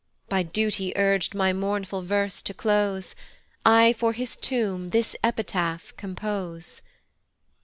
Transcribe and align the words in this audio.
By 0.29 0.41
duty 0.41 0.97
urg'd 0.97 1.35
my 1.35 1.53
mournful 1.53 2.01
verse 2.01 2.41
to 2.41 2.55
close, 2.55 3.13
I 3.63 3.93
for 3.93 4.13
his 4.13 4.35
tomb 4.35 4.89
this 4.89 5.15
epitaph 5.23 5.93
compose. 5.95 6.81